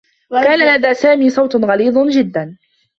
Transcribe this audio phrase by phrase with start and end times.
[0.31, 2.57] كان لدى سامي صوت غليظ جدّا.